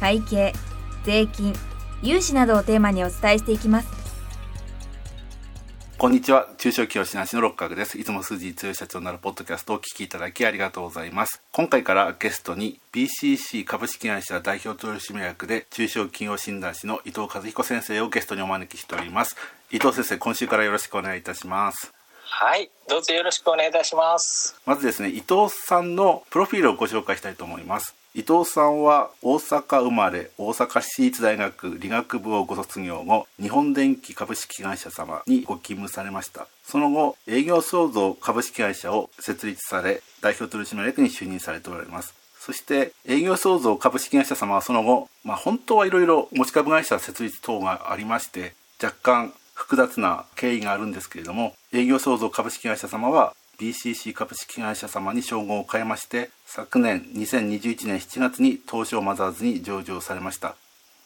[0.00, 0.52] 会計
[1.04, 1.54] 税金
[2.02, 4.04] 融資などをテーマにお伝えしていきます
[6.04, 6.48] こんにちは。
[6.58, 7.98] 中小企業診断士の六角です。
[7.98, 11.40] いつも数字強い社長になるポッドキャストをお聞きいただきありがとうございます。
[11.50, 19.36] 今回からゲストに BCC 株式会社代表取締役で中小企業診断士の伊藤和彦先生をゲストにお招きしております。
[19.70, 21.94] 伊藤先生、今週からよろしくお願いいたします。
[22.24, 24.60] はい、どうぞよろしくお願いいたします。
[24.66, 27.94] まずですね、伊藤さんのプロフィールをご紹介したいと思います。
[28.16, 36.46] 伊藤さんは大阪生まれ大阪市立大学理学部をご卒業後日本電機株式会社様にご勤務されました。
[36.62, 42.14] その後営業創造株式会社を設立され代表取締役に就任されておられます。
[42.38, 60.56] そして営業創造株式会社様はその後、まあ、本当はいろいろ持ち株会社設立等がありまして若干複雑な経緯があるんですけれども営業創造株式会社様は BCC 株式会社様に称号を変えまして昨年2021年7月に東証マザーズに上場されました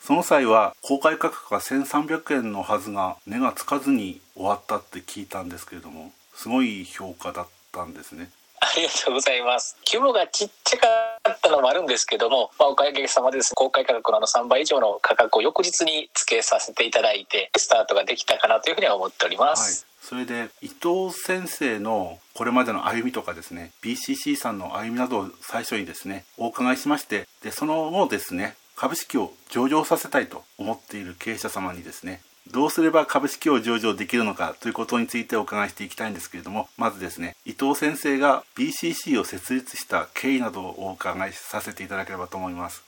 [0.00, 8.30] その際は公開価格が1300円のはずが値がつかずに終わったって聞いたんですけれどもすごい評価だったんですね
[8.60, 9.76] ありがとうございます。
[9.86, 10.86] 規模がちっちゃか
[11.30, 19.86] ったのもあるんですけども、まあ、おかげさまでですね、公開価格のあの3倍以上の価格を翌日に付けさせていただいて、スタートができたかなというふうには思っておりまはいす。
[20.10, 42.82] それで伊藤先生のこれまでの歩みとかですね BCC さんの歩みなどを最初にですねお伺いしましてでその後ですね株式を上場させたいと思っている経営者様にですねどうすれば株式を上場できるのかということについてお伺いしていきたいんですけれどもまずですね伊藤先生が BCC を設立した経緯などをお伺いさせていただければと思います。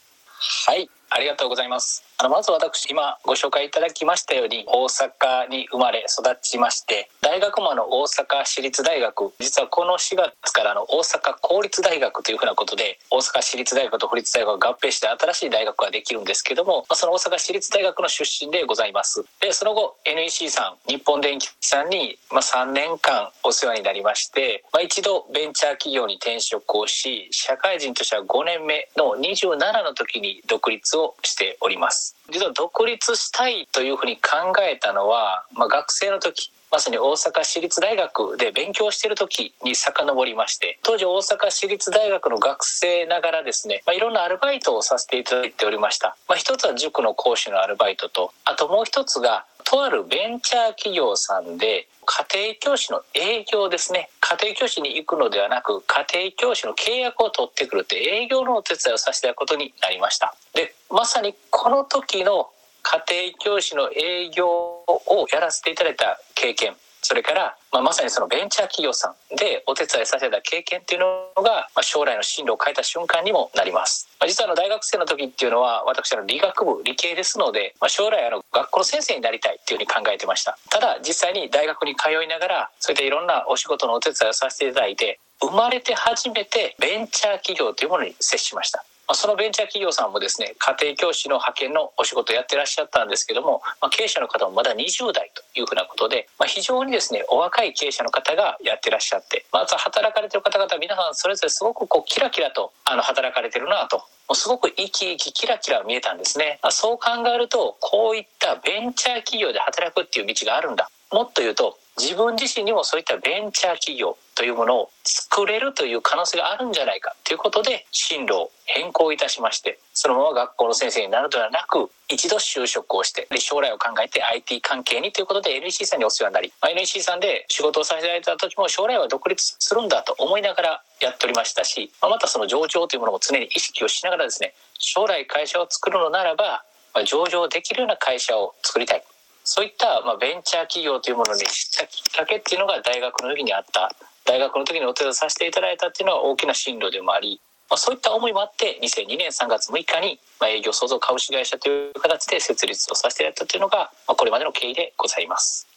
[0.65, 2.03] はい、ありがとうございます。
[2.23, 32.15] あのまず私今ご紹介いただきましたように大阪に生まれ育ちまして大学もあの大阪市立大学実はこの4月からの大阪公立大学というふうなことで大阪市立大学と府立大学が合併して新しい大学ができるんですけどもまその大阪市立大学の出身でございますでその後 NEC さん日本電機さんにまあ3年間お世話になりまして、まあ、一度ベンチャー企業に転職をし社会人としては5年目の27の時に独立をしております。
[32.31, 54.09] 実は独立したいというふうに考えたのは、まあ、学生の時まさに大阪市立大学で勉強している時に遡りまして当時大阪市立大学の学生ながらですね、まあ、いろんなアルバイトをさせていただいておりました、まあ、一つは塾の講師のアルバイトとあともう一つがとあるベンチャー企業さんで家庭教師の営業ですね。
[54.19, 60.35] 家庭教師に行くのではなく家庭教師の契約を取ってくるって営業のお手伝いをさせていただくことになりました。
[60.53, 62.49] でまさにこの時の
[62.83, 66.75] 家庭教師の営業をやらせていただいた経験。
[67.03, 80.57] それから、まあ、まさにそのベンチャー企業さんでお手伝いさせた経験っていうのが、まあ、将来の進路を変えた瞬間にもなります、まあ、実はあの大学生の時っていうのは私の理学部理系ですので、まあ、将来あの学校の先生になりたいっていうふうに考えてました。
[80.69, 88.85] ただ実際に大学に通いながらそういったいろんなお仕事のお手伝いをさせていただいて生まれて初めてベンチャー企業というものに接しました。
[89.07, 110.89] まあそのベンチャー企業さんもですね家庭教師の派遣のお仕事やってらっしゃったんですけども、まあ、経営者の方もまだ20代というふうなことで、まあ、非常にですねお若い経営者の方がやってらっしゃってまず働かれてる方々皆さんそれぞれすごくこうキラキラとあの働かれてるなともうすごく生き生きキラキラ見えたんですね、あ、そう考えるとこういったベンチャー企業で働くっていう道があるんだ。
[111.11, 136.63] もっと言うと自分自身にもそういったベンチャー企業というものを作れるという可能性があるんじゃないかということで進路を変更いたしましてそのまま学校の先生になるのではなく一度就職をしてで将来を考えて IT 関係にということで NEC さんにお世話になり、まあ NEC さんで仕事をさせていただいた時も将来は独立するんだと思いながらやっておりましたし、まあまたその上場というものも常に意識をしながらですね将来会社を作るのならば、
[137.05, 139.03] 上場できるような会社を作りたい。
[139.43, 143.91] そういったまあベンチャー企業というものにしたきっかけっていうのが大学の時にあった。
[144.25, 155.67] 大学の時にお手伝いさせていただいたっていうのは大きな進路でもあり、まあ、そういった思いもあって2002年3月6日にまあ営業創造株式会社という形で設立をさせていただいたというのがまあこれまでの経緯でございます。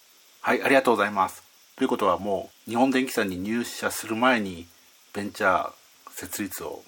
[0.40, 1.42] はいありがとうございます。
[1.76, 4.66] ということはもう日本電機さんに入社する前に
[5.12, 5.72] ベンチャー
[6.12, 6.82] 設立を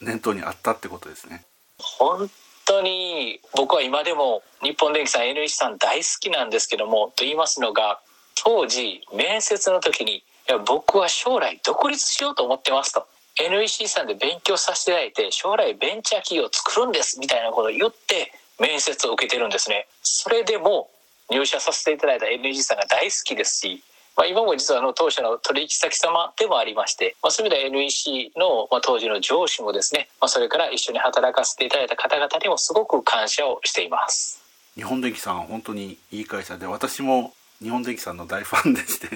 [0.00, 1.44] 念頭にあったってことですね。
[1.78, 2.30] 本
[2.64, 8.00] 当に僕は今でも日本電機さん NEC さん大好きなんですけどもと言いますのが
[8.34, 10.22] 当時面接の時に
[10.66, 13.06] 僕は将来独立しようと思ってますと。
[13.38, 19.86] NEC さんで勉強させていただいて将来ベンチャー企業を作るんですみたいなことを言って面接を受けてるんですね。
[20.02, 20.90] それでも
[21.30, 23.82] 入社させていただいた NEC さんが大好きですし
[24.16, 34.42] まあ、今も実はあの当社の取引先様でもありまして、まあ、そういう意味では NEC の、まあ、当時の上司もですね、まあ、それから一緒に働かせていただいた方々にもすごく感謝をしています。
[34.74, 37.32] 日本電機さん本当にいい会社で私も
[37.62, 39.08] 日本電機さんの大ファンでして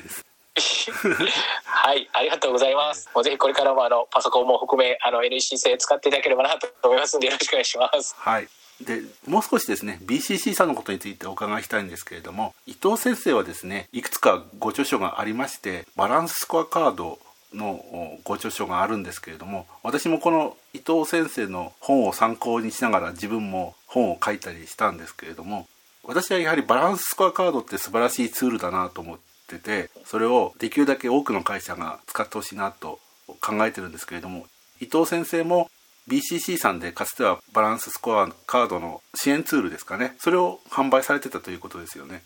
[1.64, 3.08] はいありがとうございます。
[3.14, 8.14] もうぜひこれからもあのパソコンも含めあの NEC 製使っていただければなと思いますのでよろしくお願いします。
[8.16, 8.48] はい
[8.84, 17.18] でもう少しですね BCC さんのことについてお伺いしたいんですけれども伊藤先生はですねいくつかご著書がありましてバランススコアカード
[17.54, 25.66] のご著書があるんですけれども私もこの伊藤先生の本を参考にしながら自分も本を書いたりしたんですけれども
[26.04, 29.18] 私はやはりバランススコアカードって素晴らしいツールだなと思っ
[29.48, 33.00] ててそれをできるだけ多くの会社が使ってほしいなと
[33.40, 34.46] 考えてるんですけれども
[34.80, 35.70] 伊藤先生も
[36.08, 40.14] BCC さんでかつてはバランススコアカードの支援ツールですかね。
[40.18, 42.22] それを販売されてたということですよね。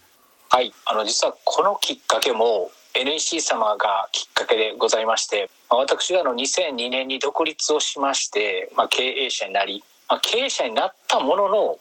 [0.50, 0.72] はい。
[0.84, 11.78] あの実はこのきっかけも NEC 様がきっかけでございまして私がの2002年に独立をしまして、まあ、経営者になり、まあ、経営者になったものの、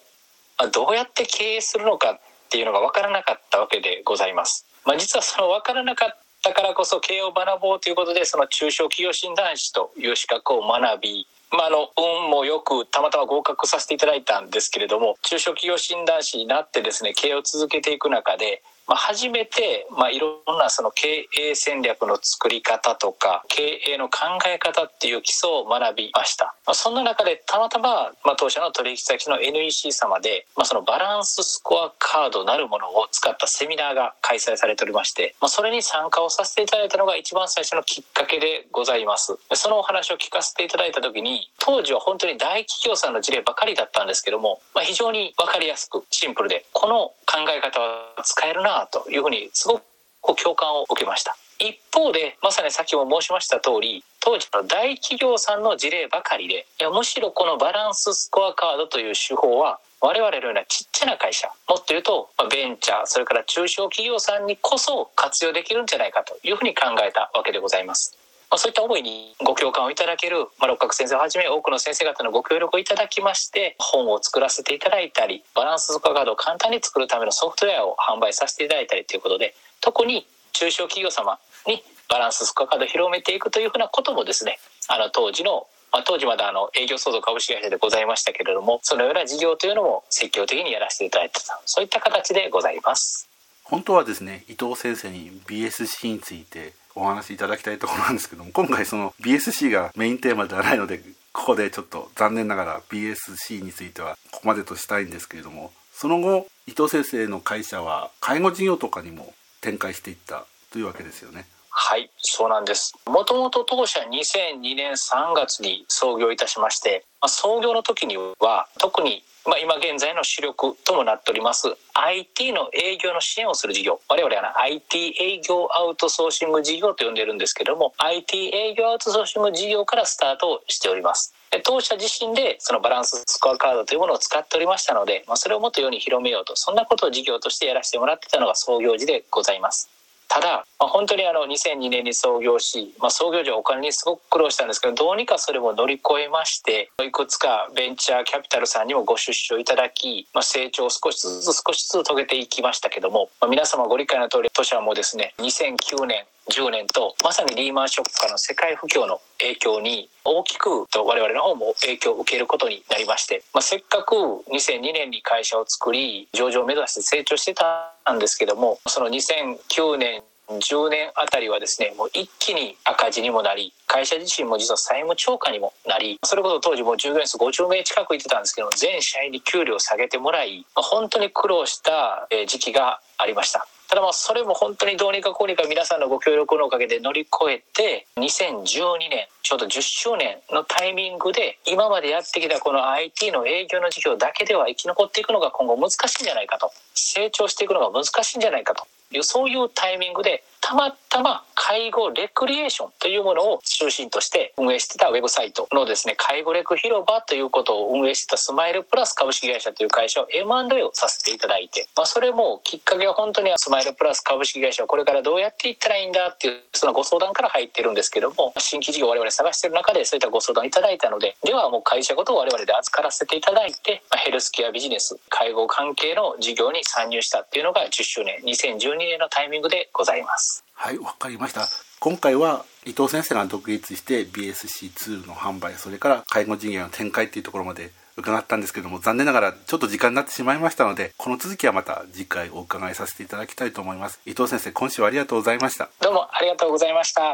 [0.58, 2.20] まあ、どうやって経営するのかっ
[2.50, 39.38] ていうのが分からなかったわけでございます、まあ、実はその分からなかったからこそ経営を学ぼうということでその中小企業診断士という資格を学びまあ、あの運もよくたまたま合格させていただいたんですけれども中小企業診断士になってですね経営を続けていく中でまあ、初めて、まあ、いろんなその経営戦略の作り方とか経営の考え方っていう基礎を学びました、まあ、そんな中でたまたま、まあ、当社の取引先の NEC 様で、まあ、そのバランススコアカードなるものを使ったセミナーが開催されておりまして、まあ、それに参加をさせていただいたのが一番最初のきっかけでございます。
[39.54, 51.36] そのお話を聞かせていただいた時に当時は本当に大企業さんの事例ばかりだったんですけども、まあ、非常に分かりやすくシンプルでこの考え方は使えるなというふうにすごく共感を受けました。
[51.60, 68.19] 一方でまさに先ほど申しました通り当時の大企業さんの事例ばかりでいやむしろこのバランススコアカードという手法は我々のようなちっちゃな会社もっと言うとベンチャーそれから中小企業さんにこそ活用できるんじゃないかというふうに考えたわけでございます。
[68.50, 81.38] まあ、そういった思いにご共感をいただける、まあ、六角先生をはじめ多くの先生方のご協力をいただきまして本を作らせていただいたりバランススコアカードを簡単に作るためのソフトウェアを販売させていただいたりということで特に中小企業様
[81.68, 84.58] にバランススコアカードを広めていくというふうなこともですね
[84.88, 93.28] あの当時のまあ、当時まだあの営業創造株式会社でございましたけれどもそのような事業というのも積極的にやらせていただいたそういった形でございます。
[93.64, 101.02] 本当はですね伊藤先生に BSC についてお話しいただきたいところなんですけども今回その BSC がメインテーマではないので
[101.32, 111.46] ここでちょっと残念ながら BSC についてはここまでとしたいんですけれどもその後伊藤先生の会社は介護事業とかにも展開していったというわけですよね。
[111.82, 112.94] はいそうなんです。
[113.08, 131.34] もともと当社2002年3月に創業いたしまして、まあ、創業の時には特にまあ、今現在の主力ともなっております IT の営業の支援をする事業我々は IT 営業アウトソーシング事業と呼んでるんですけども IT 営業アウトソーシング事業からスタートしております。
[131.64, 139.90] 当社自身でそのバランススコアカードというものを使っておりましたので、まあ、それをもっと世に広めようとそんなことを事業としてやらせてもらってたのが創業時でございます。
[140.30, 164.16] ただ、まあ、本当にあの2002年に創業し、まあ、創業時はお金にすごく苦労したんですけどどうにかそれも乗り越えましていくつかベンチャーキャピタルさんにもご出資をいただき、まあ、成長を少しずつ少しずつ遂げていきましたけども、まあ、皆様ご理解の通り当社もですね2009年10年とまさにリーマンショックからの世界不況の影響に大きく我々の方も影響を受けることになりまして、まあ、せっかく
[164.52, 183.68] 2002年に会社を作り上場を目指して成長してたなんですけどもその2009年10年あたりはですねもう一気に赤字にもなり会社自身も実は債務超過にもなりそれこそ当時もう従業員数50名近くいてたんですけど全社員に給料を下げてもらい本当に苦労した時期がありました。
[183.90, 196.72] ただまあそれも本当にどうにかこうにか皆さんのご協力のおかげで乗り越えて2012年ちょうど10周年のタイミングで今までやってきたこの IT の営業の事業だけでは生き残っていくのが今後難しいんじゃないかと。
[196.94, 198.86] 成長していくのが難しいんじゃないかと。
[199.12, 230.49] いうそういうタイミングでたまたま介護レクリエーションというものを中心として運営してたウェブサイトのですね、介護レク広場ということを運営してたスマイルプラス株式会社という会社を M&A をさせていただいて、まあ、それもきっかけは本当にスマイルプラス株式会社はこれからどうやっていったらいいんだっていうそのご相談から入ってるんですけども、新規事業を我々探してる中でそういったご相談いただいたので、ではもう会社ごと我々で預からせていただいて、まあ、ヘルスケアビジネス、介護関係の事業に参入したっていうのが10周年、2012年のタイミングでございます。
[230.74, 231.68] はい、わかりました。
[232.00, 244.20] 今回は伊藤先生が独立して BSC2 の販売、それから介護事業の展開っていうところまで伺ったんですけども、残念ながらちょっと時間になってしまいましたので、この続きはまた次回お伺いさせていただきたいと思います。
[244.26, 245.90] 伊藤先生、今週はありがとうございました。
[246.00, 247.34] どうもありがとうございました。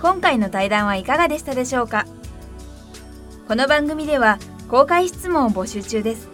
[0.00, 2.04] 今回の対談はいかがでしたでしょうか？
[3.48, 6.33] この番組では公開質問を募集中です。